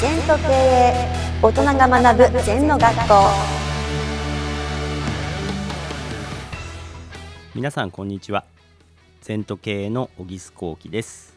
[0.00, 0.94] 全と経営
[1.42, 3.14] 大人が学ぶ全の学校。
[7.54, 8.46] 皆さんこんにちは。
[9.20, 11.36] 全都経営の小木須幸喜です。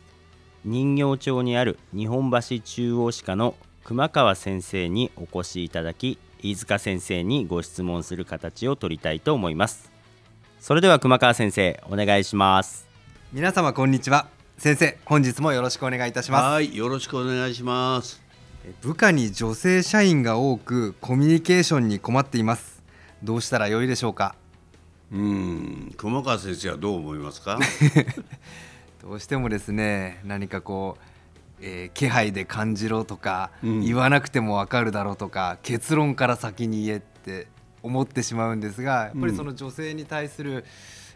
[0.63, 9.91] 人形町にある日本橋中央歯科の熊川先生にお越しいただき飯塚先生にご質問する形を取りたいと思います。
[10.61, 12.87] それでは熊川先生お願いします。
[13.33, 14.27] 皆様こんにちは。
[14.57, 16.43] 先生本日もよろしくお願いいたします。
[16.43, 18.22] はい、よろしくお願いします。
[18.81, 22.81] 部下に女性社員が多くコミュニケーションに困っています。
[23.21, 24.35] どうしたらよいでしょうか？
[25.11, 27.59] うーん、熊川先生はどう思いますか？
[29.03, 31.03] どうしてもですね何かこう、
[31.61, 33.81] えー気配で感じろとか、うん。
[33.81, 37.47] 言わなくてもわかるだろうとか結論から先に言えって
[37.81, 40.63] 思ってしまうんですがやっぱりその女性に対する、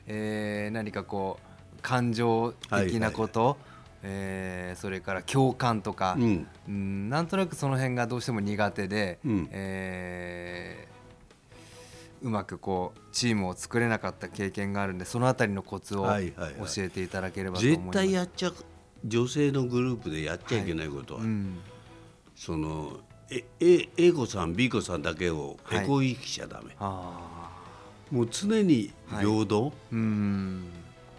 [0.06, 3.58] えー何かこう感情的なこと、
[4.04, 10.98] えーそれから共感とか、うん、うんなんとなくその辺がどうしても苦手で、うんえー
[12.24, 17.98] うまくこうチームを作れなかった経験があるんでそのあたりのコツを教はいはいはいえていただければと思い絶ます。
[18.00, 18.52] 対やっちゃ、
[19.06, 21.60] 女性のグループでやっちゃいけないことは、うん
[22.36, 23.00] その。
[23.30, 26.76] え、え、A 子さん、B 子さんだけをはいエコひきしちゃダメ。
[26.80, 27.52] あ
[28.10, 29.70] もう常に平等？
[29.70, 30.64] ーうん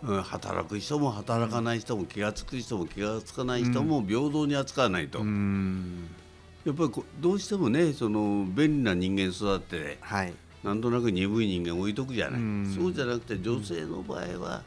[0.03, 6.09] うん働く人も働かない人も気が付く人も気が付かない人も平等に扱わないと、うん。
[6.65, 10.33] やっぱりこどうしてもねその便利な人間育ってはい。
[10.63, 12.75] なんとなく鈍い人間置いとくじゃない、うん。
[12.77, 14.63] そうじゃなくて女性の場合は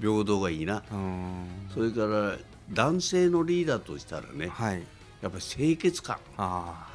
[0.00, 1.46] 平等がいいな、うん。
[1.72, 2.36] それから
[2.72, 4.82] 男性のリーダーとしたらねはい。
[5.22, 6.18] やっぱり清潔感。
[6.36, 6.88] あ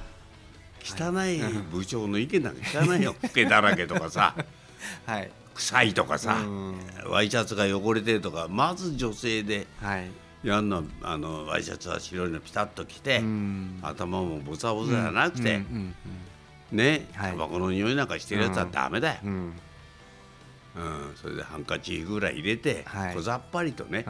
[0.82, 1.40] 汚い
[1.72, 3.16] 部長の意見なんか汚いよ。
[3.34, 4.36] 毛だらけとかさ。
[5.08, 6.76] ーはい臭いとかさうん。
[7.12, 10.10] ワイシャツが汚れてるとかまず女性ではい。
[10.42, 13.80] やんのはあのワイシャツは白いのピタッと着て、うん。
[13.82, 15.94] 頭もボサボサじゃなくて、うん
[16.72, 17.32] ねはい。
[17.32, 19.32] タバコの匂いなんかしてるやつはダメだよ、うん。
[19.32, 19.54] うん
[21.16, 23.16] それでハンカチぐらい入れて、はい。
[23.16, 24.06] 小ざっぱりとね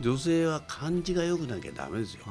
[0.00, 2.24] 女性は感じが良くなきゃダメですよ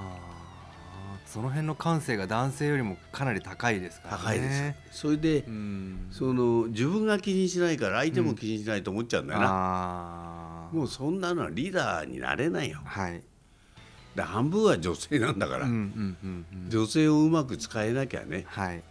[1.26, 4.24] その辺の感性が男性よりもかなり高いですからね。
[4.24, 6.08] 高いですそれで、うん。
[6.12, 10.76] その自分が気にしないから相手も気にしないと思っちゃうんだよな、ああ。
[10.76, 13.22] もうそんなのはリーダーになれないよはい。
[14.16, 16.70] で半分は女性なんだから、うんうんうんうん。
[16.70, 18.82] 女性をうまく使えなきゃね、はい。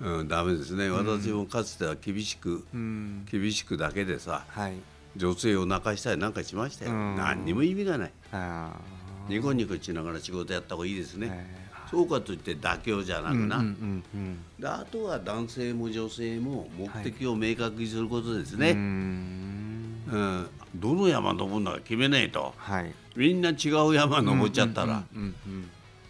[0.00, 3.26] うん、ダメですね私もかつては厳しく、うん。
[3.30, 4.74] 厳しくだけでさはい。
[5.16, 9.05] 女性を泣かしたりなんかしましたよ、うん何にも意味がないああ。
[9.28, 14.44] ニコニコしながら仕事やった方がいいですね、えそうかといって妥協じゃなくな、うんうんうんうん。
[14.58, 20.02] であとは男性も女性も目的を明確にすることですね、うーん。
[20.10, 20.46] うん。
[20.74, 22.54] どの山登るのか決めないと。
[22.56, 22.92] はい。
[23.14, 25.34] みんな違う山登っちゃったら、うんうん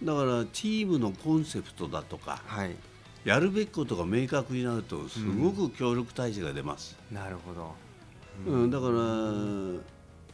[0.02, 0.06] うん。
[0.06, 2.74] だからチームのコンセプトだとかはい。
[3.24, 7.74] やるべきことが明確になるとすごく協力体制が出ます、なるほど。
[8.46, 8.70] うん。
[8.70, 8.92] だから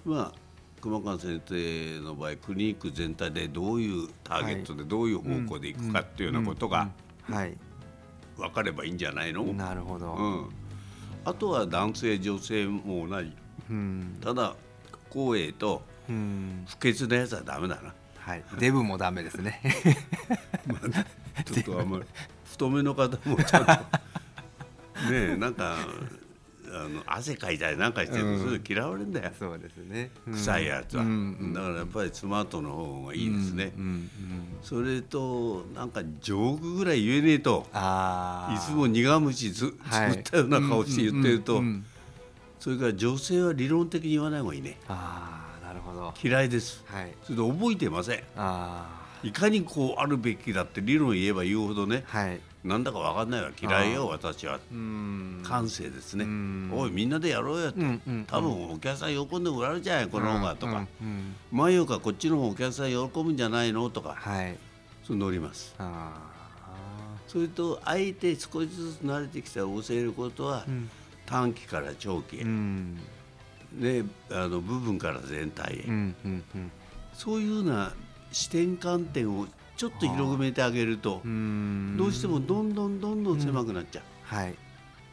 [0.05, 0.42] まあ
[0.83, 6.91] 熊川先生の場合クリニック全体でどういうターゲットでどういう方向でいくかっていうようなことが
[7.31, 7.57] はい。
[8.37, 10.15] 分かればいいんじゃないの、なるほど。
[10.15, 10.49] うん、
[11.25, 13.33] あとは男性女性も同じ
[13.71, 14.19] うん。
[14.21, 14.57] ただ
[15.09, 16.65] 光栄とうん。
[16.69, 18.45] 不潔なやつはダメだなはい。
[18.59, 19.61] デブもダメですね。
[21.47, 22.05] ちょっとあんまり
[22.45, 23.73] 太めの方もちゃんと
[25.11, 25.77] ねえなんか
[26.75, 30.11] あの汗かいたりなんかしてると嫌われるんだよ、そうですね。
[30.27, 30.33] うん。
[30.35, 31.13] 臭いやつは、うんう
[31.49, 31.53] ん。
[31.53, 33.73] だからやっぱりスマートの方がいいですね、
[34.63, 38.55] それとなんかジョークぐらい言えねえとああ。
[38.55, 40.11] いつも苦虫ずはい。
[40.11, 41.63] 作ったような顔して言ってると、
[42.59, 44.79] それから女性は理論的に言わない方がいいね。
[44.89, 46.15] ああ、なるほど。
[46.23, 46.83] 嫌いです。
[46.87, 47.13] はい。
[47.25, 48.23] それで覚えてません。
[48.37, 52.05] あいかにこうあるべきだって理論言えば言うほどね。
[52.13, 52.19] あ。
[52.19, 52.41] はい。
[52.65, 55.43] なんだか分かんないわ嫌いよあ私はうん。
[55.45, 58.25] 感性ですねうんおいみんなでやろうよってうんうん。
[58.27, 61.35] 多分お客さん喜んでもらえるじゃないこの方がとかうんうん。
[61.51, 64.57] 前よかこっちの方お客さん喜ぶんじゃないのとかはい。
[65.05, 66.31] そう乗りますあ
[67.27, 70.65] それとあえて少しずつ慣れてきたら教えることは。
[71.25, 72.99] 短期から長期へうん。
[73.73, 76.13] ねあの部分から全体へ。
[77.15, 77.93] そういうような
[78.33, 79.47] 視点観点を
[79.77, 81.97] ちょっと広めてあげるとうん。
[81.97, 84.55] どうしてもどんどんどんどん狭くなっちゃはい。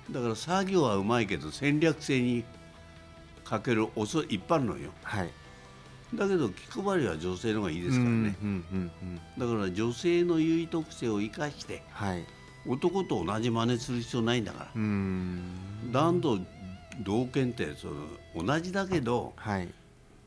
[0.09, 2.43] うだから作業はうまいけど戦略性に
[3.43, 5.29] かける遅い一般論よはい。
[6.13, 9.21] だけど気配りは女性の方がいいですからね、うんうんうん。
[9.37, 12.25] だから女性の優位特性を生かしてはい。
[12.67, 15.41] 男と同じ真似する必要ないんだからうん。
[15.91, 16.39] 男女
[17.03, 19.69] 同権ってその同じだけどはい。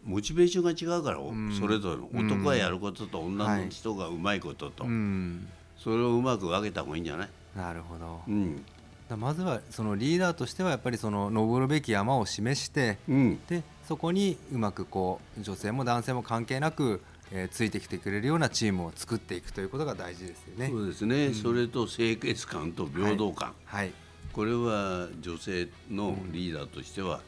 [0.04, 1.52] モチベーションが違うから、ん。
[1.52, 5.48] それぞれの男がやることと女の人がうまいことと、うん。
[5.76, 8.20] それをうまく分けた方がいいんじゃない、なるほど。
[8.28, 8.64] うん。
[9.08, 20.68] だまずはそのリーダーとしてはやっぱりその登るべき山を示してうん、でそこにうまくこう女性も男性も関係なく、えーついてきてくれるようなチームを作っていくということが大事ですよね。
[20.68, 23.92] そうですね、それと清潔感と平等感、はい、
[24.32, 27.20] これは女性のリーダーとしては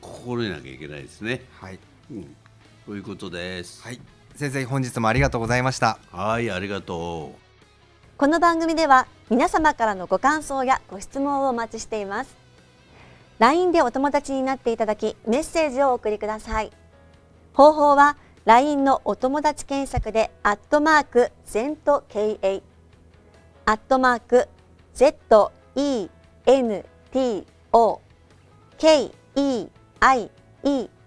[0.00, 1.42] 心得なきゃいけないですね。
[1.60, 1.78] はい
[2.10, 2.36] うん、
[2.86, 3.82] ということです。
[3.82, 4.00] はい、
[4.34, 5.98] 先生本日もありがとうございました。
[6.10, 7.46] はい、ありがとう。
[8.18, 12.34] この番組では皆様からのご感想やご質問をお待ちしています
[13.38, 16.72] LINE でお友達になっていただきメッセージをお送りください
[17.52, 18.16] 方法は
[18.46, 22.62] LINE のお友達検索でアットマーク ZENTKA
[23.66, 24.48] アットマーク
[24.94, 25.50] ZENTO